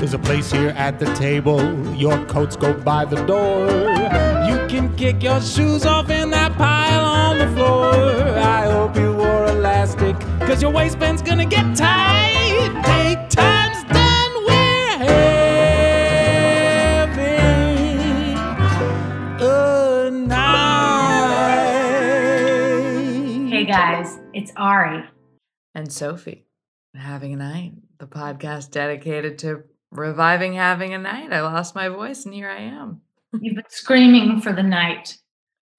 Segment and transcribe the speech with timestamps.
[0.00, 1.60] There's a place here at the table.
[1.94, 3.66] Your coats go by the door.
[4.48, 7.92] You can kick your shoes off in that pile on the floor.
[8.38, 12.70] I hope you wore elastic, cause your waistband's gonna get tight.
[12.82, 14.96] Daytime's done, we're
[17.10, 17.60] having
[19.42, 20.10] a
[22.70, 23.50] night.
[23.50, 25.04] Hey guys, it's Ari.
[25.74, 26.46] and Sophie.
[26.96, 31.32] Having a night, the podcast dedicated to reviving having a night.
[31.32, 33.02] I lost my voice and here I am.
[33.40, 35.18] You've been screaming for the night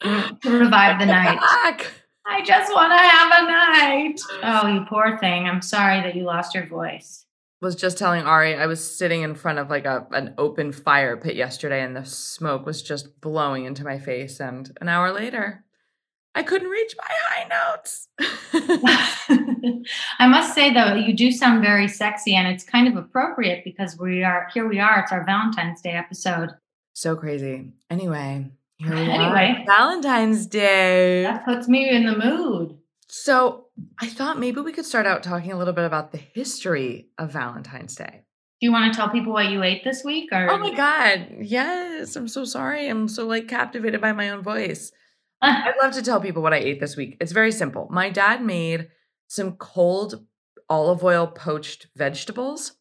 [0.02, 1.40] to revive the night.
[1.40, 1.92] Back.
[2.26, 4.22] I just want to have a night.
[4.44, 5.48] Oh, you poor thing.
[5.48, 7.26] I'm sorry that you lost your voice.
[7.62, 11.16] Was just telling Ari I was sitting in front of like a an open fire
[11.16, 15.64] pit yesterday and the smoke was just blowing into my face and an hour later
[16.34, 18.08] I couldn't reach my high notes.
[20.20, 23.98] I must say though, you do sound very sexy and it's kind of appropriate because
[24.00, 25.00] we are here we are.
[25.02, 26.50] It's our Valentine's Day episode.
[26.94, 27.72] so crazy.
[27.90, 29.58] Anyway, here we Anyway.
[29.60, 29.66] are.
[29.66, 31.24] Valentine's Day.
[31.24, 32.78] That puts me in the mood.
[33.10, 33.66] So
[34.00, 37.32] I thought maybe we could start out talking a little bit about the history of
[37.32, 38.22] Valentine's Day.
[38.62, 41.28] Do you want to tell people what you ate this week or Oh my God.
[41.42, 42.16] Yes.
[42.16, 42.88] I'm so sorry.
[42.88, 44.92] I'm so like captivated by my own voice.
[45.42, 47.18] I'd love to tell people what I ate this week.
[47.20, 47.88] It's very simple.
[47.90, 48.90] My dad made
[49.28, 50.26] some cold
[50.70, 52.74] olive oil poached vegetables,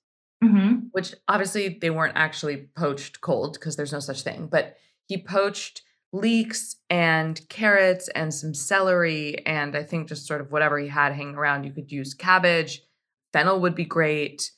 [0.43, 0.89] mhm.
[0.93, 5.83] which obviously they weren't actually poached cold because there's no such thing, but he poached
[6.13, 11.13] leeks and carrots and some celery and I think just sort of whatever he had
[11.13, 11.65] hanging around.
[11.65, 12.83] You could use cabbage,
[13.33, 14.51] fennel would be great.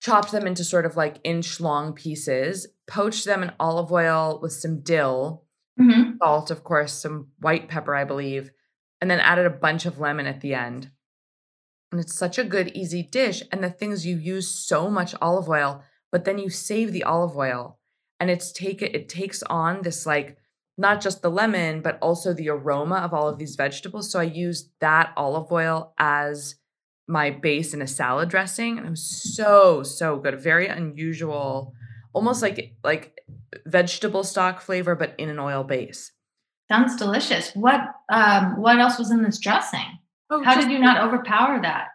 [0.00, 4.52] Chopped them into sort of like inch long pieces, poached them in olive oil with
[4.52, 5.43] some dill,
[5.80, 6.18] Mhm.
[6.22, 8.50] salt, of course, some white pepper, I believe,
[9.00, 10.90] and then added a bunch of lemon at the end.
[11.92, 13.42] And it's such a good, easy dish.
[13.52, 17.36] And the things you use so much olive oil, but then you save the olive
[17.36, 17.78] oil,
[18.20, 20.38] and it's take it, it takes on this like
[20.76, 24.10] not just the lemon, but also the aroma of all of these vegetables.
[24.10, 26.56] So I used that olive oil as
[27.06, 30.40] my base in a salad dressing, and it was so so good.
[30.40, 31.74] Very unusual,
[32.12, 33.13] almost like like
[33.66, 36.12] vegetable stock flavor, but in an oil base.
[36.70, 37.52] Sounds delicious.
[37.54, 37.80] What
[38.10, 39.98] um what else was in this dressing?
[40.30, 41.88] Oh, How did you not overpower that?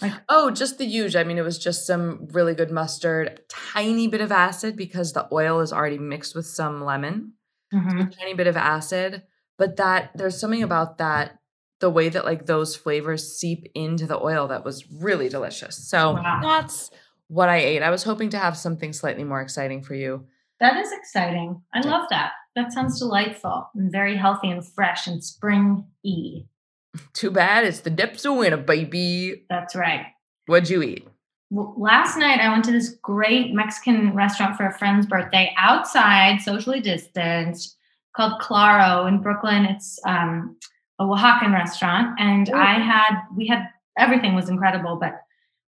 [0.00, 1.20] Like, Oh, just the usual.
[1.20, 5.26] I mean, it was just some really good mustard, tiny bit of acid because the
[5.32, 7.32] oil is already mixed with some lemon,
[7.74, 8.16] Mhm.
[8.16, 9.22] tiny bit of acid.
[9.58, 11.38] But that there's something about that,
[11.80, 15.88] the way that like those flavors seep into the oil that was really delicious.
[15.88, 16.38] So Wow.
[16.42, 16.90] that's
[17.28, 17.82] what I ate.
[17.82, 20.26] I was hoping to have something slightly more exciting for you.
[20.60, 21.62] That is exciting.
[21.74, 22.32] I love that.
[22.54, 26.44] That sounds delightful and very healthy and fresh and spring y.
[27.12, 29.44] Too bad it's the depths of winter, baby.
[29.50, 30.06] That's right.
[30.46, 31.06] What'd you eat?
[31.50, 36.40] Well, last night I went to this great Mexican restaurant for a friend's birthday outside,
[36.40, 37.76] socially distanced,
[38.16, 39.64] called Claro in Brooklyn.
[39.64, 40.56] It's um,
[40.98, 42.54] a Oaxacan restaurant, and Ooh.
[42.54, 43.68] I had we had
[43.98, 45.20] everything was incredible, but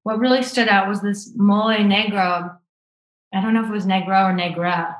[0.02, 2.56] what really stood out was this mole negro.
[3.32, 4.96] I don't know if it was negro or negra.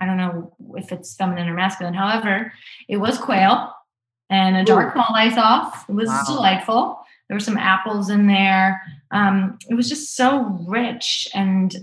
[0.00, 1.94] I don't know if it's feminine or masculine.
[1.94, 2.52] However,
[2.88, 3.72] it was quail
[4.30, 5.04] and a dark mole
[5.38, 5.84] off.
[5.88, 6.22] It was Wow.
[6.26, 7.00] delightful.
[7.28, 8.82] There were some apples in there.
[9.10, 11.74] Um, it was just so rich and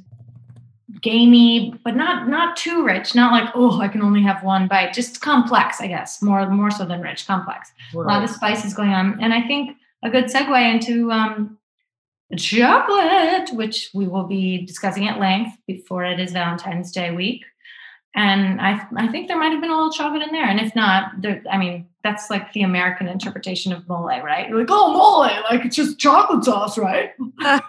[1.01, 3.15] gamey, but not not too rich.
[3.15, 4.93] Not like oh, I can only have one bite.
[4.93, 6.21] Just complex, I guess.
[6.21, 7.71] More more so than rich, complex.
[7.93, 11.57] A lot of spices going on, and I think a good segue into um,
[12.37, 17.43] chocolate, which we will be discussing at length before it is Valentine's Day week.
[18.13, 20.45] And I, I think there might have been a little chocolate in there.
[20.45, 24.49] And if not, there, I mean, that's like the American interpretation of mole, right?
[24.49, 27.11] You're like, oh, mole, like it's just chocolate sauce, right?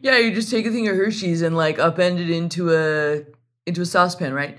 [0.00, 3.24] yeah, you just take a thing of Hershey's and like upend it into a
[3.66, 4.58] into a saucepan, right?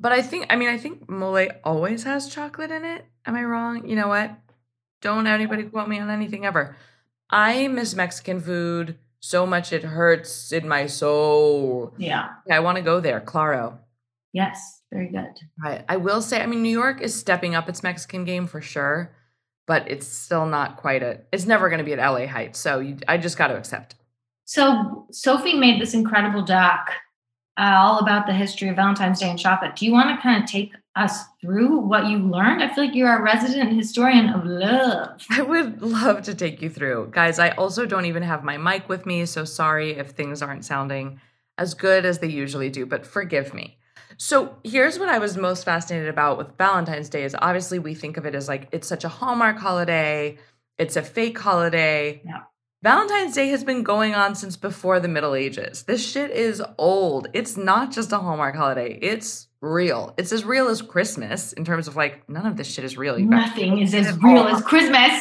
[0.00, 3.04] But I think I mean I think mole always has chocolate in it.
[3.24, 3.88] Am I wrong?
[3.88, 4.32] You know what?
[5.00, 6.76] Don't anybody quote me on anything ever.
[7.30, 11.92] I miss Mexican food so much it hurts in my soul.
[11.98, 12.28] Yeah.
[12.50, 13.78] I want to go there, Claro.
[14.32, 14.82] Yes.
[14.92, 15.38] Very good.
[15.62, 18.60] I, I will say, I mean, New York is stepping up its Mexican game for
[18.60, 19.14] sure,
[19.66, 21.20] but it's still not quite a.
[21.30, 22.58] It's never going to be at LA heights.
[22.58, 23.96] So you, I just got to accept.
[24.44, 26.90] So Sophie made this incredible doc
[27.58, 29.74] uh, all about the history of Valentine's Day and chocolate.
[29.74, 32.62] Do you want to kind of take us through what you learned?
[32.62, 35.24] I feel like you're a resident historian of love.
[35.30, 37.08] I would love to take you through.
[37.10, 40.64] Guys, I also don't even have my mic with me, so sorry if things aren't
[40.64, 41.20] sounding
[41.58, 43.76] as good as they usually do, but forgive me.
[44.16, 48.16] So, here's what I was most fascinated about with Valentine's Day is obviously we think
[48.16, 50.38] of it as like it's such a Hallmark holiday,
[50.78, 52.22] it's a fake holiday.
[52.24, 52.42] Yeah.
[52.82, 55.82] Valentine's Day has been going on since before the Middle Ages.
[55.82, 57.26] This shit is old.
[57.32, 58.98] It's not just a Hallmark holiday.
[59.02, 60.14] It's real.
[60.16, 63.18] It's as real as Christmas in terms of like none of this shit is real.
[63.18, 65.20] Nothing is as real as Christmas.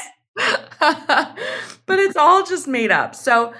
[0.79, 3.15] but it's all just made up.
[3.15, 3.53] So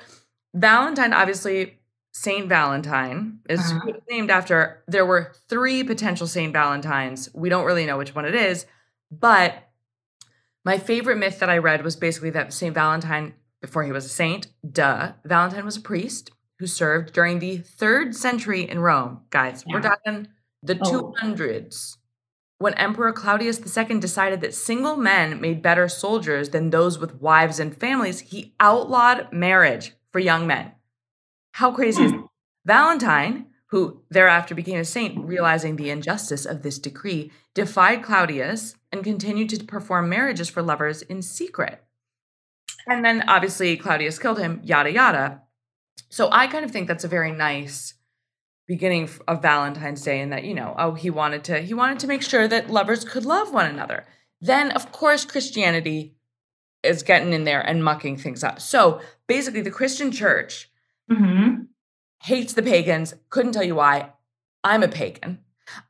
[0.54, 1.80] Valentine, obviously,
[2.14, 3.94] Saint Valentine is Uh-huh.
[4.10, 4.84] named after.
[4.88, 7.30] There were three potential Saint Valentines.
[7.34, 8.68] We don't really know which one it is,
[9.12, 9.56] but
[10.64, 14.10] my favorite myth that I read was basically that Saint Valentine, before he was a
[14.10, 19.22] saint, duh, Valentine was a priest who served during the third century in Rome.
[19.30, 20.28] Guys, we're talking
[20.64, 21.14] the Oh.
[21.22, 21.98] 200s
[22.60, 27.60] when Emperor Claudius II decided that single men made better soldiers than those with wives
[27.60, 30.72] and families, he outlawed marriage for young men.
[31.54, 32.22] How crazy is Hmm.
[32.66, 39.04] Valentine, who thereafter became a saint, realizing the injustice of this decree, defied Claudius and
[39.04, 41.84] continued to perform marriages for lovers in secret.
[42.88, 45.42] And then obviously Claudius killed him, yada yada.
[46.10, 47.94] So I kind of think that's a very nice
[48.68, 52.08] beginning of Valentine's Day in that, you know, oh, he wanted to he wanted to
[52.08, 54.06] make sure that lovers could love one another.
[54.40, 56.16] Then of course Christianity
[56.84, 58.62] is getting in there and mucking things up.
[58.62, 60.70] So basically the Christian church
[61.10, 61.64] hmm
[62.24, 64.12] hates the pagans, couldn't tell you why.
[64.64, 65.40] I'm a pagan.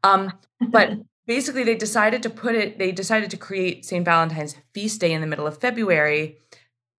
[0.03, 0.91] Um, but
[1.27, 4.03] basically they decided to put it they decided to create St.
[4.03, 6.38] Valentine's feast day in the middle of February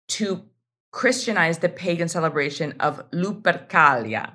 [0.09, 0.45] to
[0.91, 4.33] Christianize the pagan celebration of Lupercalia.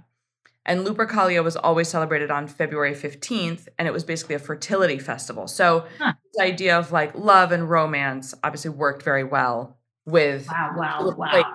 [0.66, 5.48] And Lupercalia was always celebrated on February 15th, and it was basically a fertility festival.
[5.48, 6.14] So Huh.
[6.36, 11.32] the idea of like love and romance obviously worked very well with wow, wow, wow.
[11.34, 11.46] like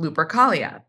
[0.00, 0.82] Lupercalia.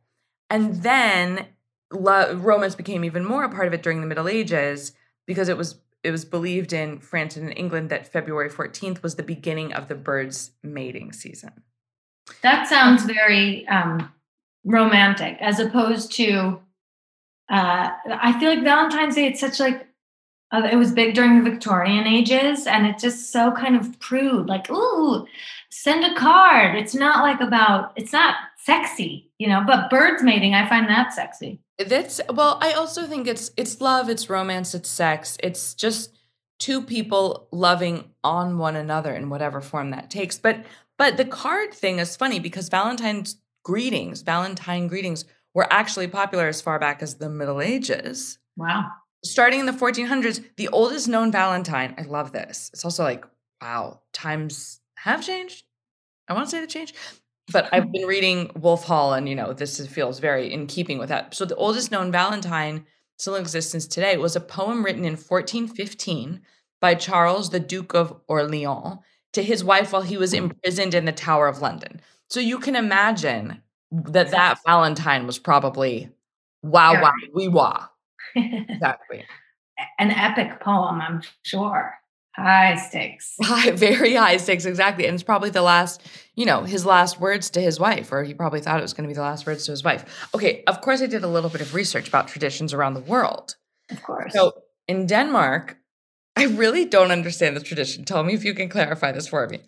[0.50, 1.48] And then
[1.92, 4.94] lo- romance became even more a part of it during the Middle Ages
[5.26, 9.16] because it was it was believed in France and in England that February 14th was
[9.16, 11.64] the beginning of the birds' mating season.
[12.42, 14.12] That sounds very um,
[14.64, 16.60] romantic, as opposed to.
[17.50, 19.28] Uh, I feel like Valentine's Day.
[19.28, 19.88] It's such like
[20.52, 24.48] uh, it was big during the Victorian ages, and it's just so kind of prude.
[24.48, 25.28] Like, ooh,
[25.70, 26.76] send a card.
[26.76, 27.94] It's not like about.
[27.96, 29.64] It's not sexy, you know.
[29.66, 31.60] But birds mating, I find that sexy.
[31.78, 35.38] That's well, I also think it's it's love, it's romance, it's sex.
[35.44, 36.16] It's just
[36.58, 40.38] two people loving on one another in whatever form that takes.
[40.38, 40.64] But
[40.98, 46.62] but the card thing is funny because Valentine's greetings, Valentine greetings were actually popular as
[46.62, 48.38] far back as the Middle Ages.
[48.58, 48.90] Wow.
[49.24, 52.70] Starting in the 1400s, the oldest known Valentine, I love this.
[52.74, 53.26] It's also like,
[53.62, 55.66] wow, times have changed.
[56.28, 56.96] I want to say they changed,
[57.52, 60.98] but I've been reading Wolf Hall, and you know, this is, feels very in keeping
[60.98, 61.34] with that.
[61.34, 62.86] So, the oldest known Valentine
[63.18, 66.42] still in existence today was a poem written in 1415
[66.82, 69.00] by Charles, the Duke of Orleans,
[69.36, 72.02] to his wife while he was imprisoned in the Tower of London.
[72.30, 73.62] So, you can imagine
[73.92, 76.10] that that Valentine was probably
[76.64, 77.02] wow, Yeah.
[77.04, 77.88] wow, wee wah.
[78.36, 79.24] Exactly.
[80.00, 81.96] An epic poem, I'm sure.
[82.36, 83.36] High stakes.
[83.42, 85.06] High, very high stakes, exactly.
[85.08, 86.02] And it's probably the last,
[86.36, 89.06] you know, his last words to his wife, or he probably thought it was going
[89.08, 90.28] to be the last words to his wife.
[90.36, 93.56] Okay, of course, I did a little bit of research about traditions around the world.
[93.92, 94.34] Of course.
[94.34, 94.52] So
[94.88, 95.78] in Denmark,
[96.36, 98.04] I really don't understand this tradition.
[98.04, 99.62] Tell me if you can clarify this for me.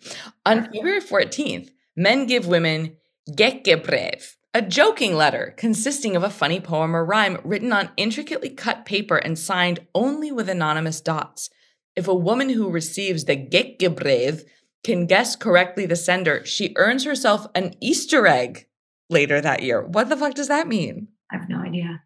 [0.44, 2.96] On February 14th, men give women
[3.30, 8.84] Gækkebrev, a joking letter consisting of a funny poem or rhyme written on intricately cut
[8.84, 11.48] paper and signed only with anonymous dots.
[11.96, 14.44] If a woman who receives the Gækkebrev
[14.84, 18.66] can guess correctly the sender, she earns herself an Easter egg
[19.10, 19.82] later that year.
[19.82, 21.08] What the fuck does that mean?
[21.30, 22.02] I have no idea.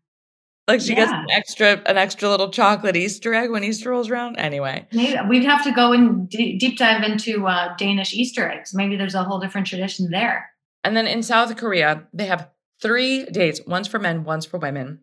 [0.72, 4.36] Like she gets an extra an extra little chocolate Easter egg when Easter rolls around.
[4.36, 8.72] Anyway, Maybe we'd have to go and d- deep dive into uh, Danish Easter eggs.
[8.74, 10.50] Maybe there's a whole different tradition there.
[10.82, 12.48] and then in South Korea they have
[12.80, 15.00] three dates: one's for men, one's for women.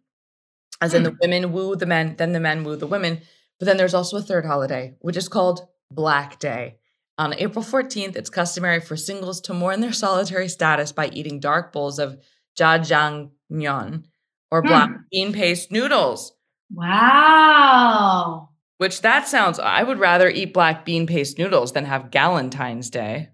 [0.81, 3.21] As in the women woo the men, then the men woo the women.
[3.59, 6.77] But then there's also a third holiday, which is called Black Day.
[7.17, 11.73] On April 14th, it's customary for singles to mourn their solitary status by eating dark
[11.73, 12.17] bowls of
[12.57, 14.05] jajangmyeon
[14.51, 14.95] or black Hmm.
[15.11, 16.33] bean paste noodles.
[16.71, 18.49] Wow.
[18.77, 23.29] Which that sounds, I would rather eat black bean paste noodles than have Galentine's Day.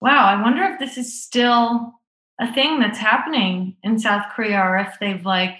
[0.00, 0.24] Wow.
[0.26, 1.92] I wonder if this is still
[2.40, 5.58] a thing that's happening in South Korea or if they've like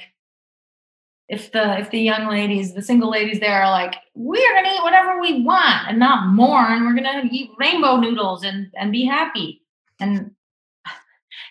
[1.28, 4.82] if the if the young ladies, the single ladies there are like, we're gonna eat
[4.84, 6.84] whatever we want and not mourn.
[6.86, 9.62] We're gonna eat rainbow noodles and and be happy.
[9.98, 10.30] And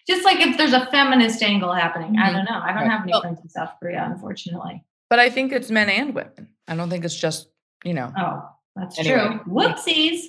[0.07, 2.17] just like if there's a feminist angle happening.
[2.17, 2.33] I Mhm.
[2.33, 2.59] don't know.
[2.63, 2.91] I don't Right.
[2.91, 4.83] have any Well- friends in South Korea, unfortunately.
[5.09, 6.49] But I think it's men and women.
[6.67, 7.47] I don't think it's just,
[7.83, 8.11] you know.
[8.17, 9.15] Oh, that's Anyway.
[9.15, 9.39] true.
[9.47, 10.21] Whoopsies.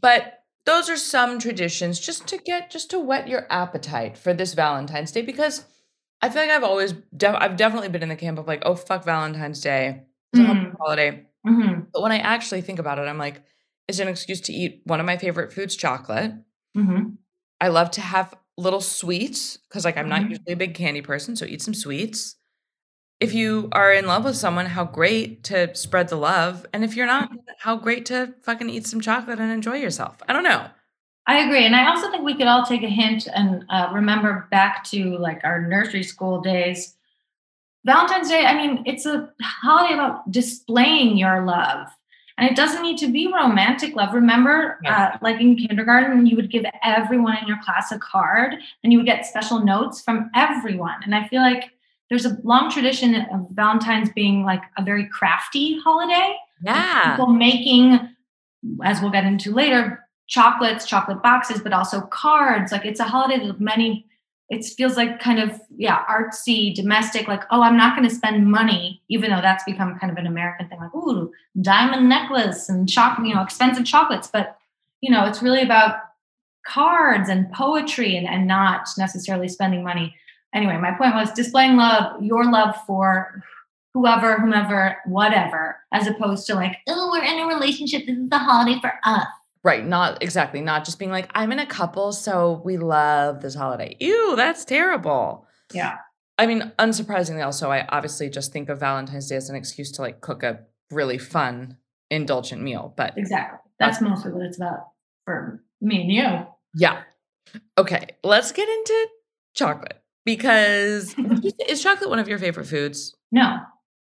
[0.00, 4.54] But those are some traditions just to get just to whet your appetite for this
[4.54, 5.64] Valentine's Day because
[6.20, 8.74] I feel like I've always def- I've definitely been in the camp of like, oh
[8.74, 10.02] fuck Valentine's Day.
[10.32, 10.76] It's a Mhm.
[10.78, 11.26] holiday.
[11.46, 13.42] hmm But when I actually think about it, I'm like,
[13.86, 16.32] it's an excuse to eat one of my favorite foods, chocolate.
[16.74, 17.10] hmm
[17.60, 20.30] I love to have little sweets because, like, I'm not Mhm.
[20.30, 22.36] usually a big candy person, so eat some sweets.
[23.20, 26.66] If you are in love with someone, how great to spread the love.
[26.72, 30.22] And if you're not, how great to fucking eat some chocolate and enjoy yourself.
[30.28, 30.66] I don't know.
[31.26, 34.48] I agree, and I also think we could all take a hint and uh, remember
[34.50, 36.96] back to like our nursery school days.
[37.84, 41.88] Valentine's Day, I mean, it's a holiday about displaying your love.
[42.38, 44.14] And it doesn't need to be romantic love.
[44.14, 45.10] Remember, Yeah.
[45.14, 48.98] uh, like in kindergarten, you would give everyone in your class a card and you
[49.00, 50.94] would get special notes from everyone.
[51.04, 51.72] And I feel like
[52.08, 57.10] there's a long tradition of Valentine's being like a very crafty holiday Yeah.
[57.10, 58.08] people making,
[58.84, 62.70] as we'll get into later, chocolates, chocolate boxes, but also cards.
[62.70, 64.06] Like it's a holiday that many,
[64.50, 68.50] it feels like kind of, yeah, artsy, domestic, like, oh, I'm not going to spend
[68.50, 72.88] money, even though that's become kind of an American thing, like, ooh, diamond necklace and
[72.88, 74.28] chocolate, you know, expensive chocolates.
[74.28, 74.58] But,
[75.02, 75.96] you know, it's really about
[76.66, 80.16] cards and poetry and, and not necessarily spending money.
[80.54, 83.44] Anyway, my point was displaying love, your love for
[83.92, 88.06] whoever, whomever, whatever, as opposed to like, oh, we're in a relationship.
[88.06, 89.26] This is the holiday for us.
[89.64, 89.84] Right.
[89.84, 90.60] Not exactly.
[90.60, 93.96] Not just being like, I'm in a couple, so we love this holiday.
[94.00, 95.46] Ew, that's terrible.
[95.72, 95.96] Yeah.
[96.38, 100.02] I mean, unsurprisingly, also, I obviously just think of Valentine's Day as an excuse to
[100.02, 100.60] like cook a
[100.90, 101.76] really fun,
[102.10, 102.94] indulgent meal.
[102.96, 103.58] But Exactly.
[103.80, 104.88] That's mostly what it's about
[105.24, 106.46] for me and you.
[106.74, 107.02] yeah.
[107.76, 108.06] Okay.
[108.22, 109.08] Let's get into
[109.54, 111.14] chocolate because
[111.68, 113.14] is chocolate one of your favorite foods?
[113.32, 113.58] No.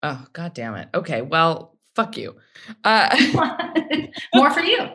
[0.04, 0.90] Oh, god damn it.
[0.94, 1.22] Okay.
[1.22, 2.36] Well, fuck you.
[2.84, 3.16] Uh,
[4.36, 4.90] More for you.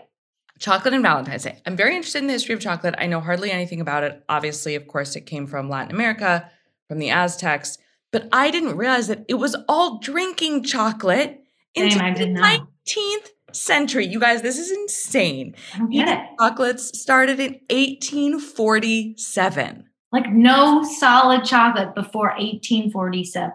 [0.58, 1.60] Chocolate and Valentine's Day.
[1.66, 2.94] I'm very interested in the history of chocolate.
[2.98, 4.22] I know hardly anything about it.
[4.28, 6.50] Obviously, of course, it came from Latin America,
[6.88, 7.78] from the Aztecs,
[8.12, 11.40] but I didn't realize that it was all drinking chocolate
[11.74, 12.60] into Same, the did not.
[12.86, 14.06] 19th century.
[14.06, 15.54] You guys, this is insane.
[15.74, 16.18] I don't get it.
[16.38, 19.88] chocolates started in 1847.
[20.12, 23.52] Like no solid chocolate before 1847.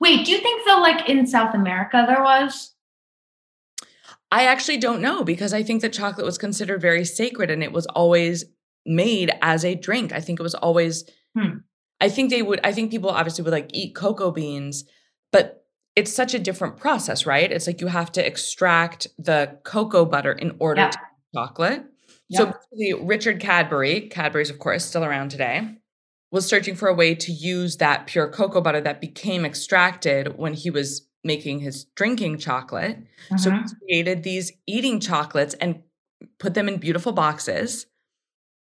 [0.00, 2.72] Wait, do you think though, like in South America, there was?
[4.36, 7.72] I actually don't know because I think that chocolate was considered very sacred and it
[7.72, 8.44] was always
[8.84, 10.12] made as a drink.
[10.12, 11.58] I think it was always, Hmm.
[12.02, 14.84] I think they would, I think people obviously would like eat cocoa beans,
[15.32, 15.64] but
[15.96, 17.50] it's such a different process, right?
[17.50, 20.90] It's like you have to extract the cocoa butter in order Yeah.
[20.90, 21.84] to make chocolate.
[22.28, 22.38] Yeah.
[22.38, 25.66] So basically, Richard Cadbury, Cadbury's, of course, still around today,
[26.30, 30.52] was searching for a way to use that pure cocoa butter that became extracted when
[30.52, 32.98] he was making his drinking chocolate.
[33.36, 33.68] So Mhm.
[33.68, 35.82] he created these eating chocolates and
[36.38, 37.86] put them in beautiful boxes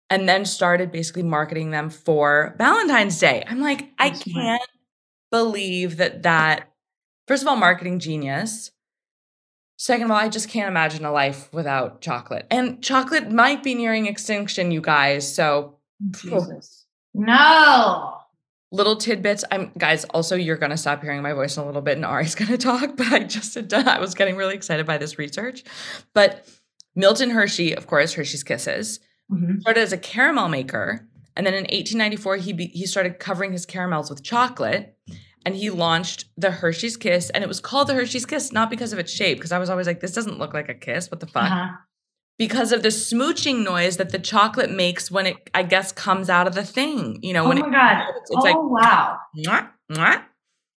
[0.08, 3.44] and then started basically marketing them for Valentine's Day.
[3.46, 4.62] I'm like, I can't
[5.30, 6.70] believe that that
[7.26, 8.70] first of all marketing genius.
[9.78, 12.46] Second of all, I just can't imagine a life without chocolate.
[12.50, 15.32] And chocolate might be nearing extinction, you guys.
[15.34, 15.78] So
[16.10, 16.84] Jesus.
[17.14, 18.19] No.
[18.72, 19.44] Little tidbits.
[19.50, 20.04] I'm guys.
[20.06, 22.96] Also, you're gonna stop hearing my voice in a little bit, and Ari's gonna talk.
[22.96, 23.88] But I just had done.
[23.88, 25.64] I was getting really excited by this research.
[26.14, 26.46] But
[26.94, 29.00] Milton Hershey, of course, Hershey's Kisses
[29.32, 29.60] Mhm.
[29.60, 33.64] started as a caramel maker, and then in 1894 he be, he started covering his
[33.64, 34.96] caramels with chocolate,
[35.46, 38.92] and he launched the Hershey's Kiss, and it was called the Hershey's Kiss not because
[38.92, 41.10] of its shape, because I was always like, this doesn't look like a kiss.
[41.12, 41.44] What the fuck?
[41.44, 41.76] Uh-huh.
[42.40, 46.46] Because of the smooching noise that the chocolate makes when it, I guess, comes out
[46.46, 47.18] of the thing.
[47.22, 48.04] You know, Oh when my it, God.
[48.16, 48.56] it's, oh, like.
[48.56, 49.18] wow.
[49.36, 50.22] Mwah, mwah.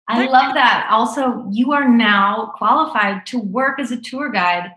[0.09, 0.89] I love that.
[0.91, 4.71] Also, you are now qualified to work as a tour guide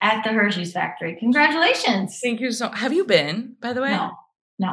[0.00, 1.16] at the Hershey's factory.
[1.18, 2.20] Congratulations.
[2.22, 2.70] Thank you so.
[2.70, 3.90] Have you been, by the way?
[3.90, 4.12] No,
[4.60, 4.72] no.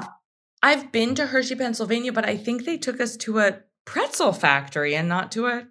[0.62, 4.96] I've been to Hershey, Pennsylvania, but I think they took us to a pretzel factory
[4.96, 5.68] and not to a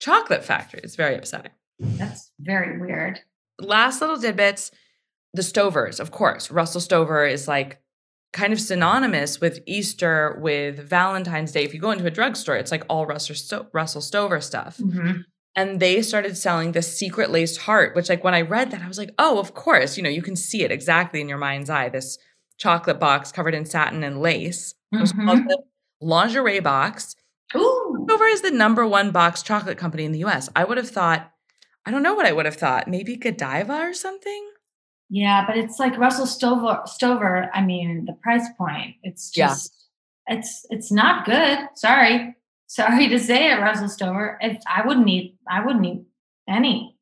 [0.00, 0.80] chocolate factory.
[0.82, 1.52] It's very upsetting.
[1.78, 3.20] That's very weird.
[3.60, 4.70] Last little tidbits:
[5.34, 6.50] the Stovers, of course.
[6.50, 7.80] Russell Stover is like
[8.32, 11.64] kind of synonymous with Easter, with Valentine's Day.
[11.64, 14.78] If you go into a drugstore, it's like all Russell, Sto- Russell Stover stuff.
[14.78, 15.24] Mhm.
[15.56, 18.88] and they started selling the secret laced heart which like when i read that i
[18.88, 21.70] was like oh of course you know you can see it exactly in your mind's
[21.70, 22.18] eye this
[22.58, 25.46] chocolate box covered in satin and lace it was called Mhm.
[25.48, 25.62] the
[26.00, 27.14] lingerie box
[27.54, 28.04] Ooh.
[28.08, 31.30] Stover is the number one box chocolate company in the us i would have thought
[31.86, 34.50] i don't know what i would have thought maybe godiva or something
[35.10, 36.80] Yeah, but it's like Russell Stover.
[36.86, 37.50] Stover.
[37.54, 38.96] I mean, the price point.
[39.02, 39.48] It's Yeah.
[39.48, 39.72] just.
[40.26, 41.58] It's it's not good.
[41.74, 42.34] Sorry,
[42.66, 44.38] sorry to say it, Russell Stover.
[44.40, 46.02] If I wouldn't eat, I wouldn't eat
[46.48, 46.96] any.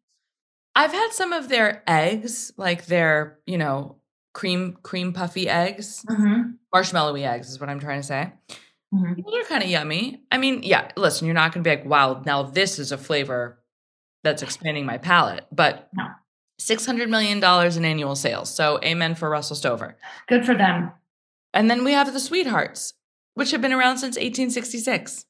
[0.74, 3.96] i've had some of their eggs like their you know
[4.32, 8.32] cream cream puffy eggs, Mhm, marshmallowy eggs is what I'm trying to say.
[8.92, 9.16] mhm.
[9.24, 10.24] Those are kind of yummy.
[10.32, 12.98] I mean, yeah, listen, you're not going to be like, wow, now this is a
[12.98, 13.62] flavor
[14.24, 16.06] that's expanding my palate, but No.
[16.66, 18.54] $600 million in annual sales.
[18.54, 19.96] So, amen for Russell Stover.
[20.28, 20.92] Good for them.
[21.54, 22.94] And then we have the Sweethearts,
[23.34, 25.26] which have been around since 1866.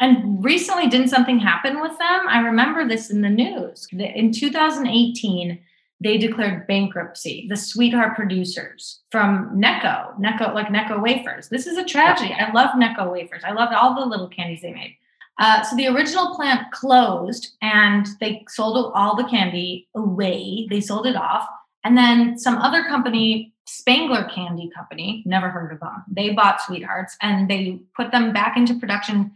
[0.00, 2.28] And recently, didn't something happen with them?
[2.28, 3.86] I remember this in the news.
[3.92, 5.60] In 2018,
[6.00, 11.48] they declared bankruptcy, the sweetheart producers from Necco, Necco, like Necco wafers.
[11.48, 12.34] This is a tragedy.
[12.34, 13.42] I love Necco wafers.
[13.44, 14.96] I loved all the little candies they made.
[15.38, 20.66] Uh, so the original plant closed and they sold all the candy away.
[20.70, 21.46] They sold it off.
[21.82, 26.04] And then some other company, Spangler Candy Company, never heard of them.
[26.10, 29.32] They bought Sweethearts and they put them back into production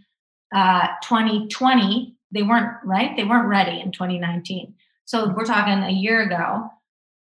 [0.55, 4.75] uh 2020 they weren't right they weren't ready in 2019
[5.05, 6.71] so we're talking a year ago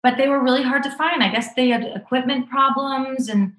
[0.01, 3.53] but they were really hard to find i guess they had equipment problems and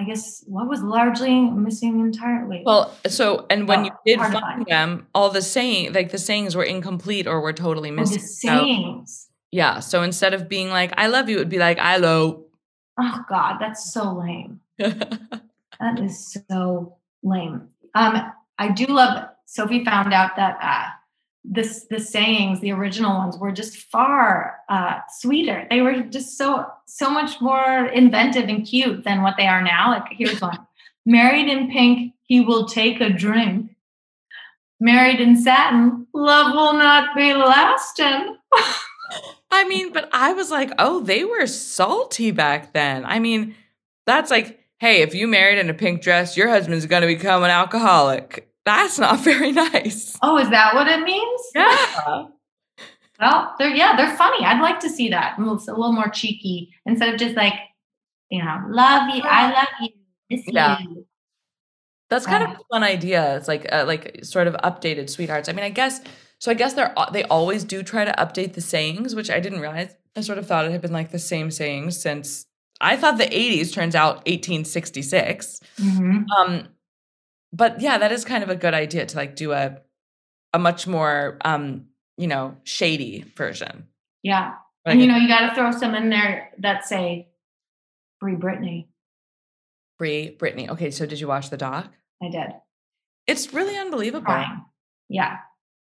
[0.00, 1.34] i guess what was largely
[1.66, 4.66] missing entirely Well, so, and when you Oh, did find find.
[4.66, 8.16] them, all the saying, like the sayings were incomplete or were totally Oh, missing.
[8.22, 9.80] the So- sayings yeah.
[9.80, 12.44] So instead of being like, I love you, it would be like, I lo.
[12.98, 14.60] oh god that's so lame
[15.80, 17.68] That is so lame.
[17.94, 18.14] Um,
[18.58, 20.88] I do love Sophie found out that uh
[21.44, 25.66] the sayings, the original ones, were just far uh sweeter.
[25.70, 29.90] They were just so so much more inventive and cute than what they are now.
[29.90, 30.58] Like here's one.
[31.06, 33.74] Married in pink, he will take a drink.
[34.78, 38.36] Married in satin, love will not be lasting.
[39.50, 43.04] I mean, but I was like, oh, they were salty back then.
[43.04, 43.54] I mean,
[44.06, 47.42] that's like, hey, if you married in a pink dress, your husband's going to become
[47.42, 48.49] an alcoholic.
[48.64, 50.16] That's not very nice.
[50.22, 51.40] Oh, is that what it means?
[51.54, 52.24] Yeah.
[53.20, 54.46] Well, they're yeah, they're funny.
[54.46, 55.38] I'd like to see that.
[55.38, 57.52] Little, a little more cheeky instead of just like,
[58.30, 59.88] you know, love you, I love you,
[60.30, 60.78] miss Yeah.
[60.80, 61.06] you.
[62.08, 63.36] That's kind of a fun idea.
[63.36, 65.50] It's like uh, like sort of updated sweethearts.
[65.50, 66.00] I mean, I guess
[66.38, 66.50] so.
[66.50, 69.60] I guess they're uh, they always do try to update the sayings, which I didn't
[69.60, 69.94] realize.
[70.16, 72.46] I sort of thought it had been like the same sayings since
[72.80, 73.70] I thought the '80s.
[73.70, 75.60] Turns out 1866.
[75.78, 76.24] Mhm.
[76.38, 76.68] Um,
[77.52, 79.78] but yeah, that is kind of a good idea to like do a
[80.52, 81.86] a much more um
[82.16, 83.86] you know shady version.
[84.22, 87.28] Yeah, Like and you know, you got to throw some in there that say
[88.20, 88.86] "Free Britney.
[89.98, 90.68] free Britney.
[90.68, 91.88] Okay, so did you watch the doc?
[92.22, 92.50] I did.
[93.26, 94.24] It's really unbelievable.
[94.26, 94.64] Crying.
[95.08, 95.38] Yeah,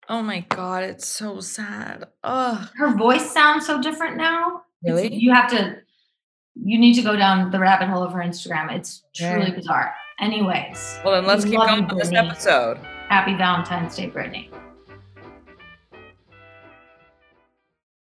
[0.09, 2.05] Oh my god, it's so sad.
[2.23, 2.67] Ugh.
[2.75, 4.61] her voice sounds so different now.
[4.83, 5.13] It's- Really?
[5.15, 5.77] you have to.
[6.55, 8.71] You need to go down the rabbit hole of her Instagram.
[8.75, 9.55] It's truly Okay.
[9.55, 9.93] bizarre.
[10.21, 12.77] Anyways, Well, then let's keep going with this episode.
[13.09, 14.49] happy Valentine's Day, Britney.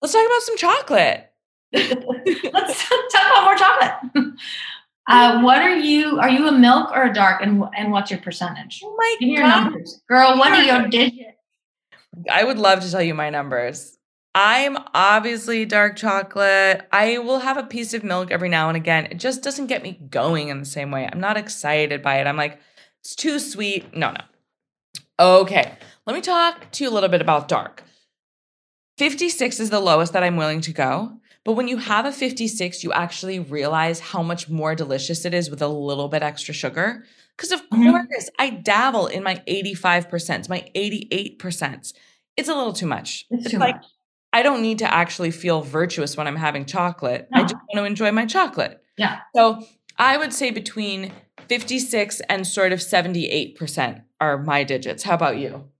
[0.01, 1.23] Let's talk about some chocolate.
[1.73, 4.33] Let's talk about more chocolate.
[5.09, 6.19] Uh, what are you?
[6.19, 7.41] Are you a milk or a dark?
[7.41, 8.81] And and what's your percentage?
[8.83, 9.63] Oh my Give your god.
[9.63, 10.37] numbers, girl.
[10.37, 11.29] What are your digits?
[12.29, 13.96] I would love to tell you my numbers.
[14.39, 16.87] I'm obviously dark chocolate.
[16.91, 19.07] I will have a piece of milk every now and again.
[19.09, 21.09] It just doesn't get me going in the same way.
[21.11, 22.27] I'm not excited by it.
[22.27, 22.59] I'm like,
[23.01, 23.97] it's too sweet.
[23.97, 24.21] No, no.
[25.19, 25.73] Okay,
[26.05, 27.83] let me talk to you a little bit about dark.
[28.99, 31.13] 56 is the lowest that I'm willing to go.
[31.43, 35.49] But when you have a 56, you actually realize how much more delicious it is
[35.49, 37.05] with a little bit extra sugar.
[37.35, 37.89] Because, of Mhm.
[38.07, 41.93] course, I dabble in my 85%, my 88%.
[42.35, 43.25] It's a little too much.
[43.31, 43.85] It's It's too like much.
[44.37, 47.27] I don't need to actually feel virtuous when I'm having chocolate.
[47.33, 48.83] I just want to enjoy my chocolate.
[48.95, 49.21] Yeah.
[49.35, 49.63] So
[49.97, 51.11] I would say between
[51.47, 55.01] 56 and sort of 78% are my digits.
[55.01, 55.71] How about you?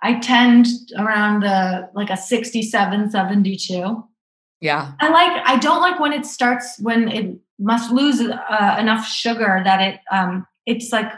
[0.00, 0.66] I tend
[0.96, 4.04] around the like a 67, 72.
[4.60, 4.92] Yeah.
[5.00, 5.42] I like.
[5.44, 10.00] I don't like when it starts when it must lose uh, enough sugar that it
[10.12, 11.10] um it's like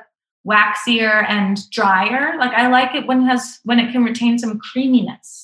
[0.48, 2.38] waxier and drier.
[2.38, 5.43] Like I like it when it has when it can retain some creaminess,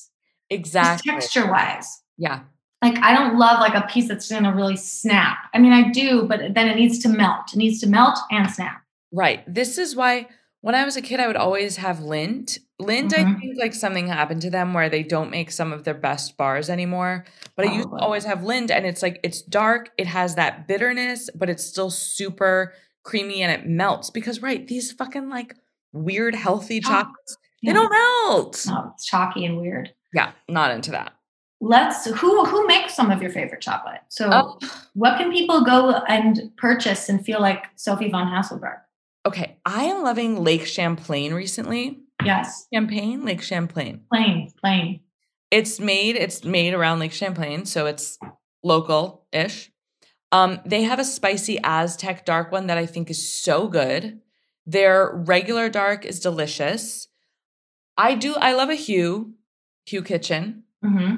[0.51, 1.11] Exactly.
[1.13, 2.03] texture wise.
[2.19, 2.41] Yeah.
[2.83, 5.39] Like I don't love like a piece that's gonna really snap.
[5.55, 7.53] I mean I do, but then it needs to melt.
[7.53, 8.83] It needs to melt and snap.
[9.13, 9.43] Right.
[9.53, 10.29] This is why
[10.63, 12.59] when I was a kid, I would always have Lindt.
[12.81, 13.39] Lindt, I Mhm.
[13.41, 16.69] think like something happened to them where they don't make some of their best bars
[16.69, 17.25] anymore.
[17.57, 20.67] But I used to always have Lindt, and it's like it's dark, it has that
[20.69, 24.11] bitterness, but it's still super creamy and it melts.
[24.11, 25.55] Because right, these fucking like
[25.93, 27.73] weird healthy Oh, chocolates, Yeah.
[27.73, 28.65] they don't melt.
[28.67, 29.93] No, it's chalky and weird.
[30.13, 31.13] Yeah, not into that.
[31.61, 34.01] Let's who who makes some of your favorite chocolate?
[34.09, 34.59] So Oh,
[34.95, 38.79] what can people go and purchase and feel like Sophie von Haselberg?
[39.27, 39.59] okay.
[39.67, 41.99] I am loving Lake Champlain recently.
[42.25, 44.01] Yes, Champagne, Lake Champlain.
[44.11, 45.01] plain, plain.
[45.51, 48.19] It's made, it's made around Lake Champlain, so it's
[48.63, 49.71] local-ish.
[50.33, 54.21] Um, they have a spicy Aztec dark one that I think is so good.
[54.67, 57.09] Their regular dark is delicious.
[57.97, 58.35] I do.
[58.37, 59.33] I love a Hu,
[60.03, 60.63] Kitchen.
[60.83, 61.15] hmm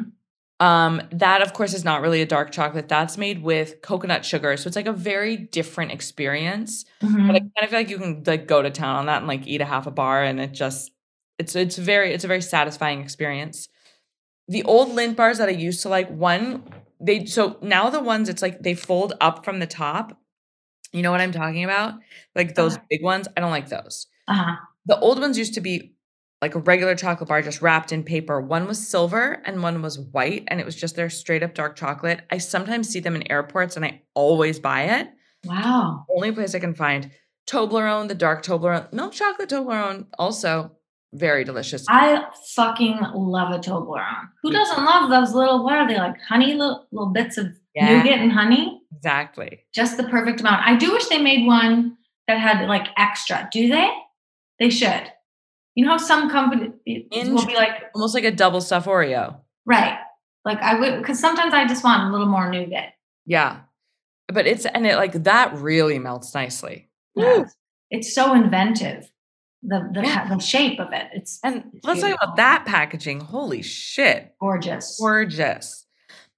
[0.60, 2.88] Um, that of course is not really a dark chocolate.
[2.88, 6.84] That's made with coconut sugar, so it's like a very different experience.
[7.00, 9.18] hmm But I kind of feel like you can like go to town on that
[9.18, 10.92] and like eat a half a bar, and it just
[11.38, 13.68] it's it's very it's a very satisfying experience.
[14.48, 16.64] The old Lindt bars that I used to like, one
[17.00, 20.18] they so now the ones it's like they fold up from the top.
[20.92, 21.94] You know what I'm talking about?
[22.34, 22.80] Like those Uh.
[22.90, 23.28] big ones.
[23.36, 24.06] I don't like those.
[24.28, 24.56] Uh-huh.
[24.86, 25.94] The old ones used to be
[26.42, 28.40] like a regular chocolate bar just wrapped in paper.
[28.40, 31.76] One was silver and one was white, and it was just their straight up dark
[31.76, 32.22] chocolate.
[32.30, 35.08] I sometimes see them in airports and I always buy it.
[35.44, 36.04] Wow.
[36.14, 37.12] Only place I can find
[37.48, 40.72] Toblerone, the dark Toblerone, milk chocolate Toblerone, also
[41.14, 41.86] very delicious.
[41.88, 42.24] I
[42.56, 44.28] fucking love a Toblerone.
[44.42, 47.98] Who doesn't love those little, what are they like, honey, little, little bits of Yeah.
[48.02, 48.80] nougat and honey?
[48.96, 49.64] exactly.
[49.74, 50.64] Just the perfect amount.
[50.66, 51.96] I do wish they made one
[52.28, 53.48] that had like extra.
[53.52, 53.90] Do they?
[54.60, 55.10] They should.
[55.74, 59.36] You know how some companies will be like, Almost like a double stuff Oreo.
[59.64, 59.98] right.
[60.44, 62.94] Like I would, because sometimes I just want a little more nougat.
[63.26, 63.60] Yeah.
[64.28, 66.88] But it's and it like that really melts nicely.
[67.14, 67.54] Yes.
[67.90, 69.10] It's so inventive.
[69.62, 70.28] The the, Yeah.
[70.28, 71.06] the shape of it.
[71.12, 73.20] It's And It's let's talk about that packaging.
[73.20, 74.34] Holy shit.
[74.40, 74.98] gorgeous.
[74.98, 75.86] Gorgeous.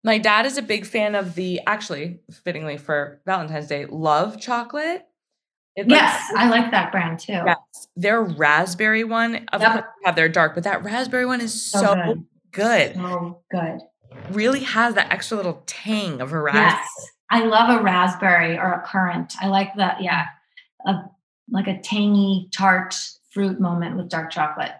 [0.04, 5.06] My dad is a big fan of the actually, fittingly for Valentine's Day, love chocolate.
[5.76, 7.32] Like, yes, I like that brand too.
[7.32, 7.56] Yes,
[7.96, 9.46] their raspberry one.
[9.52, 9.72] Of Yep.
[9.72, 12.24] course, have their dark, but that raspberry one is so, So good.
[12.52, 12.94] good.
[12.94, 13.80] So good.
[14.30, 16.66] Really has that extra little tang of a raspberry.
[16.66, 16.88] Yes.
[17.30, 19.34] I love a raspberry or a currant.
[19.40, 20.00] I like that.
[20.00, 20.26] Yeah.
[20.86, 20.94] A,
[21.50, 22.96] like a tangy tart
[23.32, 24.72] fruit moment with dark chocolate.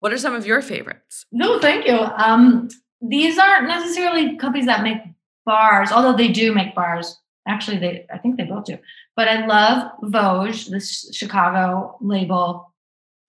[0.00, 1.24] What are some of your favorites?
[1.32, 1.98] No, thank you.
[1.98, 2.68] Um,
[3.00, 4.98] these aren't necessarily companies that make
[5.46, 7.18] bars, although they do make bars.
[7.48, 8.76] Actually, they I think they both do.
[9.18, 12.72] But I love Vosges, this Chicago label.